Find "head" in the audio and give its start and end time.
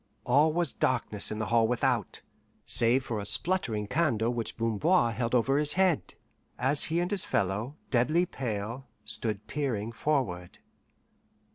5.73-6.15